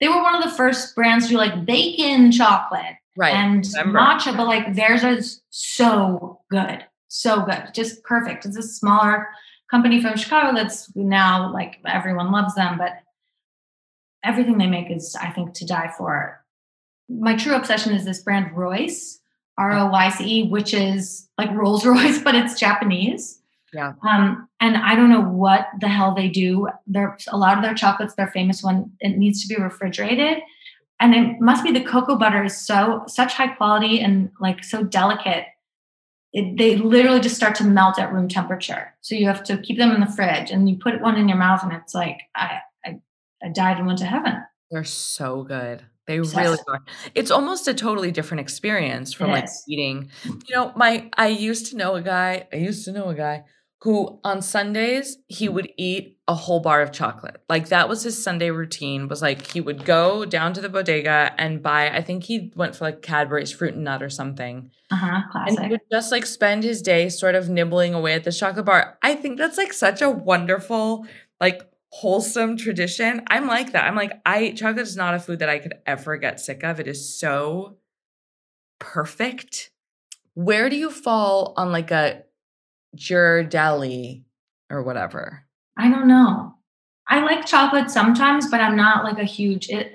[0.00, 3.34] They were one of the first brands to do like bacon chocolate Right.
[3.34, 8.46] and matcha, but like theirs is so good, so good, just perfect.
[8.46, 9.26] It's a smaller
[9.68, 12.92] company from Chicago that's now like everyone loves them, but
[14.22, 16.40] everything they make is, I think, to die for.
[17.08, 19.18] My true obsession is this brand Royce,
[19.58, 23.39] R O Y C E, which is like Rolls Royce, but it's Japanese.
[23.72, 23.92] Yeah.
[24.08, 26.68] Um, and I don't know what the hell they do.
[26.86, 30.38] They're a lot of their chocolates, their famous one, it needs to be refrigerated
[31.00, 34.84] and it must be the cocoa butter is so such high quality and like so
[34.84, 35.46] delicate
[36.32, 39.78] it, they literally just start to melt at room temperature so you have to keep
[39.78, 42.58] them in the fridge and you put one in your mouth and it's like i
[42.84, 43.00] i,
[43.42, 44.34] I died and went to heaven
[44.70, 45.82] They're so good.
[46.06, 46.80] They really are.
[47.14, 49.64] It's almost a totally different experience from It like is.
[49.68, 50.10] eating.
[50.24, 53.44] You know, my I used to know a guy, I used to know a guy
[53.82, 57.42] who on Sundays he would eat a whole bar of chocolate.
[57.48, 59.08] Like that was his Sunday routine.
[59.08, 62.76] Was like he would go down to the bodega and buy, I think he went
[62.76, 64.70] for like Cadbury's fruit and nut or something.
[64.90, 68.32] uh-huh And he would just like spend his day sort of nibbling away at the
[68.32, 68.98] chocolate bar.
[69.02, 71.06] I think that's like such a wonderful,
[71.40, 73.22] like wholesome tradition.
[73.28, 73.84] I'm like that.
[73.84, 76.80] I'm like, I chocolate is not a food that I could ever get sick of.
[76.80, 77.78] It is so
[78.78, 79.70] perfect.
[80.34, 82.24] Where do you fall on like a
[82.96, 84.24] Ghirardelli
[84.70, 85.44] or whatever?
[85.76, 86.54] i don't know
[87.08, 89.92] i like chocolate sometimes but i'm not like a huge it,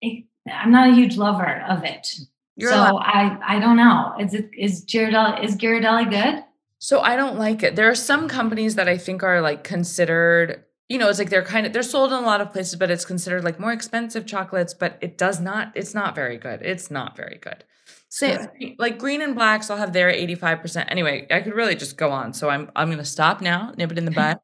[0.00, 4.14] it i'm not a huge lover of it mm, You're so i i don't know
[4.18, 6.44] is it is Ghirardelli is Ghirardelli good
[6.78, 7.76] So I don't like it.
[7.76, 11.44] There are some companies that I think are like considered, you know, it's like they're
[11.44, 14.26] kind of they're sold in a lot of places, but it's considered like more expensive
[14.26, 16.60] chocolates, but it does not, it's not very good.
[16.62, 17.62] It's not very good.
[18.12, 18.46] So
[18.78, 20.84] like green and blacks, I'll have their 85%.
[20.88, 22.34] Anyway, I could really just go on.
[22.34, 24.38] So I'm I'm gonna stop now, nip it in the bud.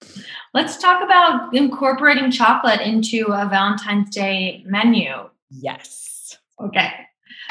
[0.54, 5.10] Let's talk about incorporating chocolate into a Valentine's Day menu.
[5.50, 6.38] yes.
[6.60, 6.92] Okay.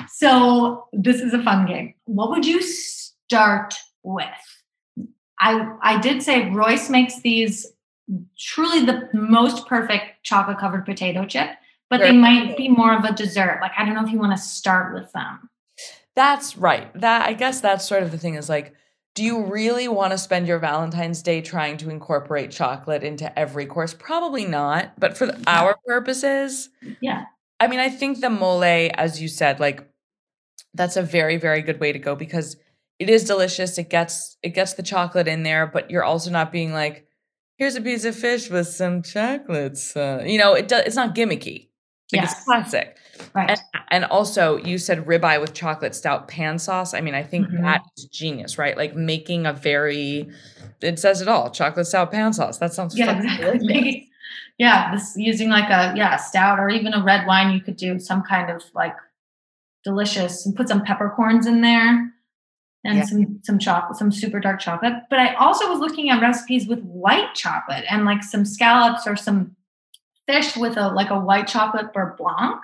[0.08, 1.96] So this is a fun game.
[2.06, 4.26] What would you start with?
[5.42, 7.68] I I did say Royce makes these
[8.40, 11.50] truly the most perfect chocolate covered potato chip,
[11.90, 13.60] but they might be more of a dessert.
[13.62, 15.50] Like I don't know if you want to start with them.
[16.18, 16.92] That's right.
[17.00, 18.74] That I guess that's sort of the thing is like,
[19.14, 23.68] do you really want to spend your Valentine's Day trying to incorporate chocolate into every
[23.68, 23.94] course?
[23.94, 25.00] Probably not.
[25.00, 26.70] But for the- our purposes,
[27.02, 27.26] Yeah.
[27.60, 29.88] I mean, I think the mole, as you said, like
[30.74, 32.58] that's a very, very good way to go because
[33.00, 33.78] it is delicious.
[33.78, 37.08] It gets it gets the chocolate in there, but you're also not being like,
[37.58, 39.96] here's a piece of fish with some chocolates.
[39.96, 40.84] Uh, you know, it does.
[40.88, 41.70] It's not gimmicky.
[42.14, 42.34] Like Yes.
[42.34, 42.98] it's classic.
[43.36, 43.50] Right.
[43.50, 46.94] And, and also, you said ribeye with chocolate stout pan sauce.
[46.94, 47.62] I mean, I think Mhm.
[47.64, 48.78] that is genius, right?
[48.78, 50.30] Like making a very,
[50.82, 52.60] it says it all, chocolate stout pan sauce.
[52.60, 54.10] That sounds yeah, exactly.
[54.60, 57.54] Yeah, this using like a yeah stout or even a red wine.
[57.54, 58.96] You could do some kind of like
[59.84, 62.12] delicious and put some peppercorns in there
[62.84, 63.04] and Yeah.
[63.04, 64.94] some some chocolate, some super dark chocolate.
[65.12, 69.16] But I also was looking at recipes with white chocolate and like some scallops or
[69.16, 69.56] some
[70.28, 72.62] fish with a like a white chocolate beurre blanc.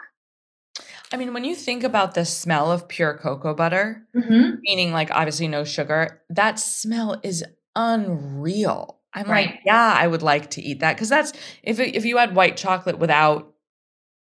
[1.12, 4.56] I mean, when you think about the smell of pure cocoa butter, Mm-hmm.
[4.62, 7.44] meaning like obviously no sugar, that smell is
[7.76, 9.00] unreal.
[9.14, 9.50] I'm Right.
[9.52, 12.36] like, yeah, I would like to eat that because that's if it, if you had
[12.36, 13.54] white chocolate without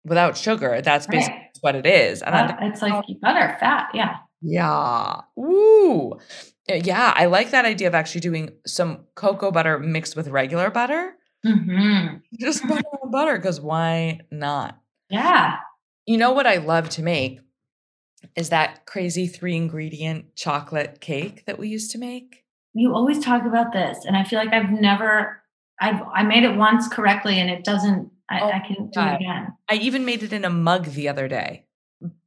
[0.05, 1.51] without sugar, that's basically Right.
[1.63, 2.23] what it is.
[2.23, 3.89] And I, it's like butter, fat.
[3.93, 4.19] Yeah.
[4.41, 6.13] yeah, ooh,
[6.71, 10.71] Uh, yeah, I like that idea of actually doing some cocoa butter mixed with regular
[10.71, 11.16] butter,
[11.47, 12.17] Mm-hmm.
[12.41, 14.81] just butter on butter because why not?
[15.09, 15.57] Yeah.
[16.07, 17.41] You know what I love to make
[18.35, 22.45] is that crazy three ingredient chocolate cake that we used to make.
[22.75, 25.43] You always talk about this, and I feel like I've never.
[25.81, 28.11] I've I made it once correctly, and it doesn't.
[28.29, 29.55] I, Oh I can do it again.
[29.71, 31.67] I even made it in a mug the other day.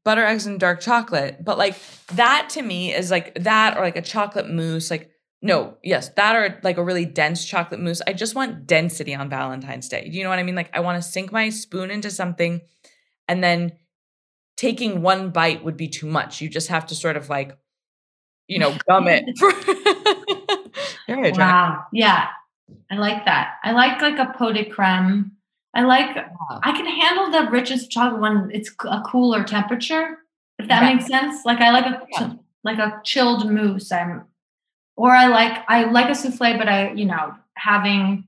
[0.04, 1.44] Butter, eggs, and dark chocolate.
[1.44, 1.76] But like
[2.14, 4.90] that to me is like that or like a chocolate mousse.
[4.90, 8.02] Like, no, yes, that or like a really dense chocolate mousse.
[8.06, 10.10] I just want density on Valentine's Day.
[10.12, 10.56] You know what I mean?
[10.56, 12.62] Like, I want to sink my spoon into something
[13.28, 13.74] and then
[14.58, 16.42] taking one bite would be too much.
[16.42, 17.58] You just have to sort of like,
[18.48, 19.24] you know, gum it.
[21.08, 21.86] Wow.
[21.92, 22.28] Yeah,
[22.92, 23.56] I like that.
[23.64, 25.32] I like like a pot de creme.
[25.74, 26.16] I like.
[26.64, 30.18] I can handle the richest chocolate when it's a cooler temperature.
[30.60, 30.96] If that Right.
[30.96, 31.46] makes sense.
[31.46, 32.34] Like I like a Yeah.
[32.64, 33.92] like a chilled mousse.
[33.92, 34.26] I'm,
[35.00, 38.26] or I like I like a souffle, but I you know having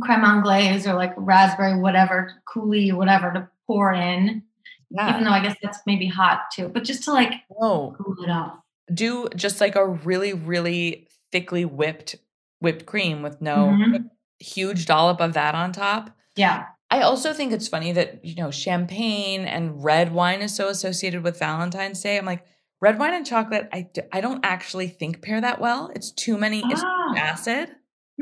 [0.00, 4.42] creme anglaise or like raspberry whatever coulis whatever to pour in.
[4.90, 5.10] Yeah.
[5.10, 7.94] Even though I guess that's maybe hot too, but just to like No.
[7.98, 8.58] cool it off.
[8.92, 12.16] do just like a really really thickly whipped
[12.60, 14.10] whipped cream with no Mhm.
[14.40, 16.66] huge dollop of that on top Yeah.
[16.90, 21.22] i also think it's funny that you know champagne and red wine is so associated
[21.24, 22.44] with valentine's day i'm like
[22.84, 26.58] red wine and chocolate I, I don't actually think pair that well it's too many
[26.70, 27.14] it's too Ah.
[27.16, 27.66] acid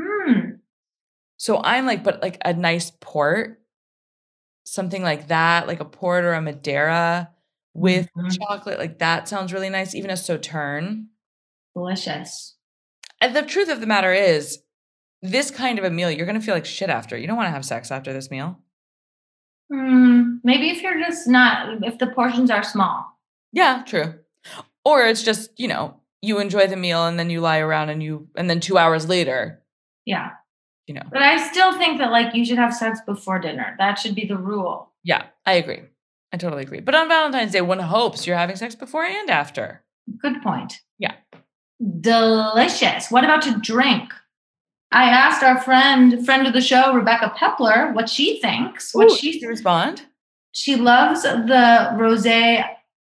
[0.00, 0.40] Hmm.
[1.36, 3.60] so i'm like but like a nice port
[4.64, 7.30] something like that like a port or a madeira
[7.74, 8.38] with Mhm.
[8.38, 11.08] chocolate like that sounds really nice even a sauterne
[11.74, 12.56] Delicious.
[13.22, 14.58] And the truth of the matter is,
[15.22, 17.16] this kind of a meal, you're going to feel like shit after.
[17.16, 18.58] You don't want to have sex after this meal.
[19.72, 20.36] Hmm.
[20.44, 23.06] Maybe if you're just not, if the portions are small.
[23.52, 24.16] Yeah, true.
[24.84, 28.02] Or it's just, you know, you enjoy the meal and then you lie around and
[28.02, 29.62] you, and then two hours later,
[30.04, 30.30] Yeah.
[30.86, 31.02] you know.
[31.10, 33.74] But I still think that like you should have sex before dinner.
[33.78, 34.92] That should be the rule.
[35.04, 35.82] Yeah, I agree.
[36.32, 36.80] I totally agree.
[36.80, 39.82] But on Valentine's Day, one hopes you're having sex before and after.
[40.18, 40.80] Good point.
[40.98, 41.14] Yeah.
[42.00, 43.10] Delicious.
[43.10, 44.12] What about to drink?
[44.90, 48.94] I asked our friend, friend of the show, Rebekah Peppler, what she thinks.
[48.94, 50.02] What Ooh, she did respond?
[50.52, 52.64] she loves the rosé.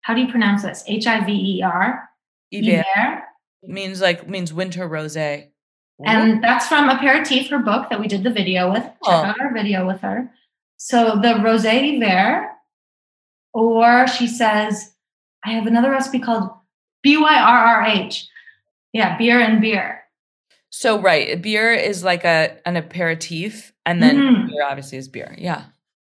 [0.03, 0.85] How do you pronounce this?
[0.87, 2.09] H I V E R.
[2.53, 3.23] Hiver
[3.62, 5.49] means like, means winter rosé.
[6.05, 8.83] And that's from Aperitif, her book that we did the video with.
[8.83, 9.12] Check Oh.
[9.25, 10.31] out our video with her.
[10.77, 12.49] So the Rosé Hiver,
[13.55, 14.93] or she says,
[15.45, 16.51] I have another recipe called
[17.03, 18.27] B Y R R H.
[18.93, 20.01] Yeah, beer and beer.
[20.71, 24.49] So, right, beer is like a an aperitif, and then Mhm.
[24.49, 25.35] beer obviously is beer.
[25.38, 25.65] Yeah.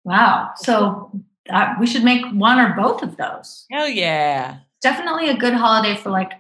[0.04, 0.52] Wow.
[0.56, 1.12] So
[1.50, 3.66] uh, we should make one or both of those.
[3.72, 4.58] Hell yeah.
[4.82, 6.32] Definitely a good holiday for like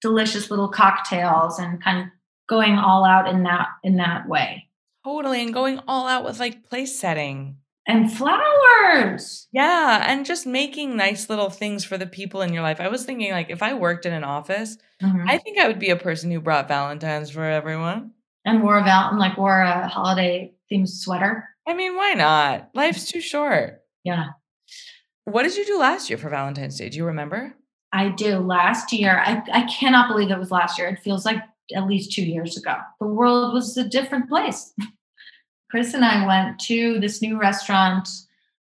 [0.00, 2.06] delicious little cocktails and kind of
[2.48, 4.68] going all out in that in that way.
[5.04, 5.42] Totally.
[5.42, 7.56] And going all out with like place setting.
[7.88, 9.46] And flowers.
[9.52, 10.04] Yeah.
[10.08, 12.80] And just making nice little things for the people in your life.
[12.80, 15.24] I was thinking, like, if I worked in an office, Mhm.
[15.28, 18.12] I think I would be a person who brought Valentine's for everyone.
[18.44, 21.48] and wore a val- and like wore a holiday themed sweater.
[21.66, 22.70] I mean, why not?
[22.74, 23.82] Life's too short.
[24.06, 24.26] Yeah,
[25.24, 26.88] What did you do last year for Valentine's Day?
[26.88, 27.56] Do you remember?
[27.92, 28.38] I do.
[28.38, 30.86] Last year, I, I cannot believe it was last year.
[30.86, 31.42] It feels like
[31.74, 32.76] at least two years ago.
[33.00, 34.72] The world was a different place.
[35.72, 38.08] Chris and I went to this new restaurant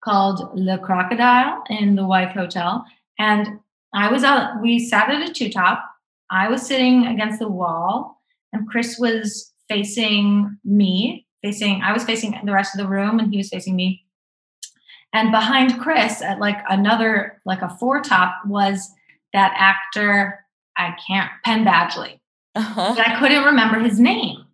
[0.05, 2.85] called Le Crocodile in the Wythe Hotel.
[3.18, 3.61] And
[3.94, 5.83] I was out, we sat at a two top.
[6.31, 8.20] I was sitting against the wall,
[8.53, 13.31] and Chris was facing me, facing, I was facing the rest of the room, and
[13.33, 14.05] he was facing me.
[15.12, 18.90] And behind Chris, at like another, like a four top, was
[19.32, 20.44] that actor.
[20.76, 22.20] I can't, Penn Badgley
[22.54, 22.94] Uh-huh.
[22.96, 24.44] but I couldn't remember his name.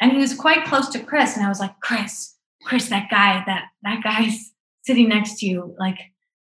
[0.00, 1.36] And he was quite close to Chris.
[1.36, 5.74] And I was like, Chris, Chris, that guy, that that guy's sitting next to you.
[5.78, 5.98] Like,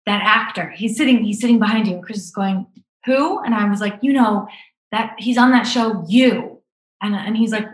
[0.06, 0.70] that actor.
[0.72, 1.96] He's sitting, he's sitting behind you.
[1.96, 2.66] And Chris is going,
[3.06, 3.40] who?
[3.44, 4.48] And I was like, you know,
[4.92, 6.62] that he's on that show, you.
[7.02, 7.68] And, and he's like,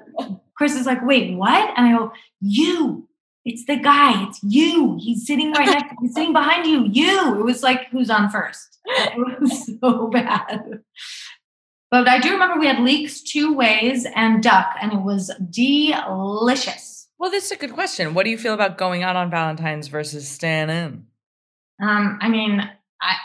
[0.57, 1.73] Chris is like, wait, what?
[1.77, 3.07] And I go, you.
[3.45, 4.23] It's the guy.
[4.27, 4.97] It's you.
[4.99, 5.93] He's sitting right next.
[6.01, 6.86] He's sitting behind you.
[6.86, 7.39] You.
[7.39, 8.79] It was like, who's on first?
[8.88, 10.81] It was so bad.
[11.91, 17.08] But I do remember we had leeks two ways and duck, and it was delicious.
[17.17, 18.13] Well, this is a good question.
[18.13, 21.05] What do you feel about going out on Valentine's versus staying in?
[21.81, 22.62] Um, I mean,
[23.01, 23.15] I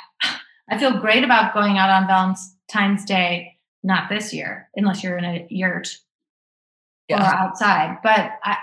[0.70, 3.56] I feel great about going out on Valentine's Day.
[3.83, 5.88] Not this year, unless you're in a yurt
[7.11, 7.98] or outside.
[8.02, 8.56] But I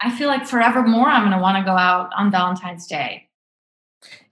[0.00, 3.28] I feel like forevermore I'm going to want to go out on Valentine's Day.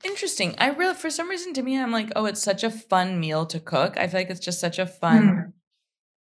[0.05, 0.55] Interesting.
[0.59, 3.47] I really, for some reason, to me, I'm like, oh, it's such a fun meal
[3.47, 3.97] to cook.
[3.97, 5.29] I feel like it's just such a fun.
[5.29, 5.41] Hmm.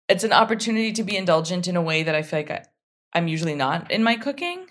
[0.10, 2.66] It's an opportunity to be indulgent in a way that I feel like I,
[3.14, 4.66] I'm usually not in my cooking.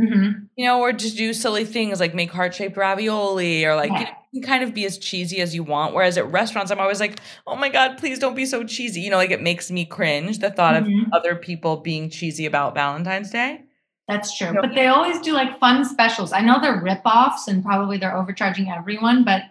[0.00, 0.48] Mhm.
[0.56, 3.98] You know, or just do silly things like make heart shaped ravioli or like you,
[4.04, 5.94] know, you can kind of be as cheesy as you want.
[5.94, 9.00] Whereas at restaurants, I'm always like, oh my God, please don't be so cheesy.
[9.02, 11.06] You know, like it makes me cringe the thought Mhm.
[11.08, 13.64] of other people being cheesy about Valentine's Day.
[14.12, 14.52] That's true.
[14.60, 16.32] But they always do like fun specials.
[16.32, 19.42] I know they're rip-offs and probably they're overcharging everyone, but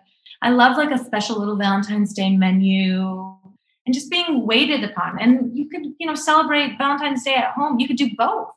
[0.44, 3.36] I love like a special little Valentine's Day menu
[3.86, 5.20] and just being waited upon.
[5.20, 7.80] And you could, you know, celebrate Valentine's Day at home.
[7.80, 8.50] You could do both.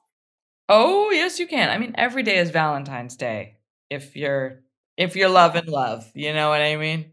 [0.69, 1.71] Oh, yes, you can.
[1.71, 3.57] I mean, every day is Valentine's Day
[3.91, 4.61] if you're
[4.97, 6.11] if you're love and love.
[6.15, 7.13] You know what I mean?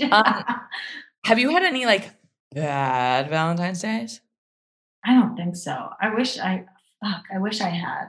[0.12, 0.44] Um,
[1.24, 2.08] Have you had any like
[2.54, 4.20] bad Valentine's Days?
[5.04, 5.90] I don't think so.
[6.00, 6.66] I wish I
[7.04, 8.08] fuck, I wish I had.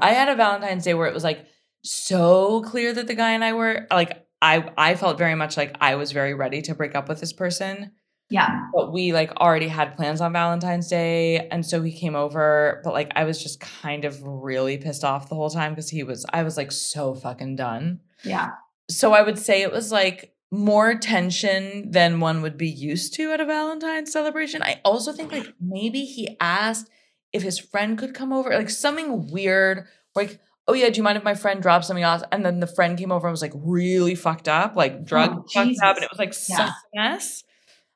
[0.00, 1.46] I had a Valentine's Day where it was like
[1.84, 5.76] so clear that the guy and I were like I I felt very much like
[5.80, 7.92] I was very ready to break up with this person,
[8.30, 8.66] Yeah.
[8.74, 12.92] but we like already had plans on Valentine's Day and so he came over, but
[12.92, 16.24] like I was just kind of really pissed off the whole time cuz he was
[16.32, 18.00] I was like so fucking done.
[18.24, 18.50] Yeah.
[18.90, 23.32] So I would say it was like more tension than one would be used to
[23.32, 24.62] at a Valentine's celebration.
[24.62, 26.90] I also think like maybe he asked
[27.32, 31.18] if his friend could come over, like something weird, like, oh yeah, do you mind
[31.18, 32.22] if my friend drops something off?
[32.30, 35.44] And then the friend came over and was like really fucked up, like drug Oh,
[35.52, 36.56] fucked up, and it was like Yeah.
[36.56, 37.44] such a mess.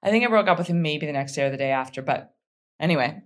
[0.03, 2.03] I think I broke up with him maybe the next day or the day after,
[2.03, 2.35] but
[2.81, 3.23] anyway.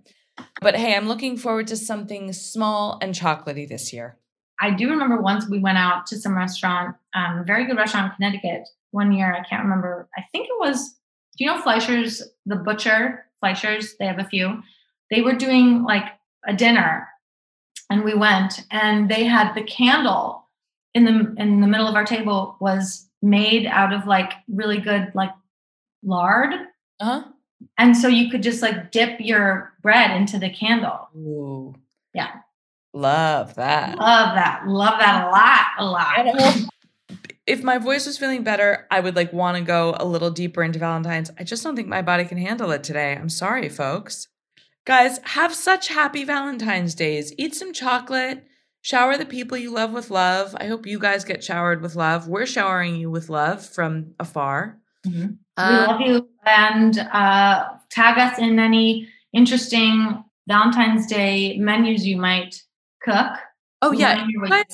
[0.61, 4.17] But hey, I'm looking forward to something small and chocolatey this year.
[4.59, 8.15] I do remember once we went out to some restaurant, um, very good restaurant in
[8.15, 9.33] Connecticut one year.
[9.33, 10.07] I can't remember.
[10.17, 10.91] I think it was,
[11.37, 13.95] do you know Fleisher's, the butcher, Fleisher's?
[13.97, 14.61] They have a few.
[15.11, 16.05] They were doing like
[16.47, 17.07] a dinner
[17.89, 20.47] and we went and they had the candle
[20.95, 25.11] in the in the middle of our table was made out of like really good
[25.13, 25.29] like
[26.03, 26.53] lard
[26.99, 27.23] Uh-huh.
[27.77, 31.75] and so you could just like dip your bread into the candle Ooh.
[32.13, 32.31] Yeah.
[32.93, 33.97] Love that.
[33.99, 35.29] love that love that a
[35.85, 36.67] lot a lot
[37.47, 40.61] if my voice was feeling better, I would like want to go a little deeper
[40.63, 41.31] into Valentine's.
[41.39, 43.13] I just don't think my body can handle it today.
[43.13, 44.27] I'm sorry, folks.
[44.85, 47.33] Guys, have such happy Valentine's days.
[47.37, 48.45] Eat some chocolate.
[48.81, 50.55] Shower the people you love with love.
[50.59, 52.27] I hope you guys get showered with love.
[52.27, 54.79] We're showering you with love from afar.
[55.05, 55.29] Mhm.
[55.29, 62.17] we Uh, love you and uh, tag us in any interesting Valentine's Day menus you
[62.17, 62.59] might
[63.03, 63.37] cook.
[63.83, 64.65] oh We yeah, wanna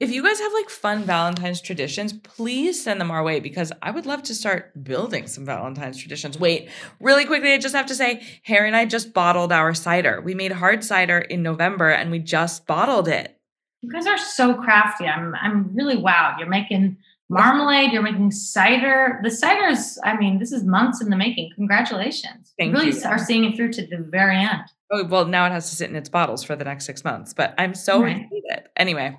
[0.00, 0.46] hear what you you're guys- doing.
[0.48, 3.90] if you guys have like fun Valentine's traditions, please send them our way because I
[3.90, 6.38] would love to start building some Valentine's traditions.
[6.38, 6.68] Wait,
[7.00, 10.20] really quickly, I just have to say, Harry and I just bottled our cider.
[10.20, 13.36] We made hard cider in November and we just bottled it.
[13.82, 15.06] You guys are so crafty.
[15.06, 16.38] I'm I'm really wowed.
[16.38, 16.98] You're making
[17.30, 17.92] marmalade.
[17.92, 19.20] You're making cider.
[19.22, 19.98] The cider is.
[20.04, 21.52] I mean, this is months in the making.
[21.54, 22.52] Congratulations.
[22.58, 23.02] Thank really you.
[23.06, 24.62] are seeing it through to the very end.
[24.92, 27.32] Oh, well, now it has to sit in its bottles for the next six months,
[27.32, 28.26] but I'm so Right.
[28.30, 28.68] excited.
[28.76, 29.16] Anyway,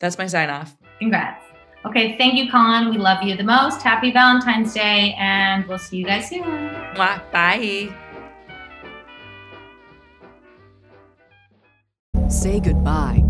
[0.00, 0.76] that's my sign off.
[0.98, 1.44] Congrats.
[1.86, 2.90] Okay, thank you, Colin.
[2.90, 3.80] We love you the most.
[3.80, 6.42] Happy Valentine's Day, and we'll see you guys soon.
[6.42, 7.88] Mwah, bye.
[12.28, 13.29] Say goodbye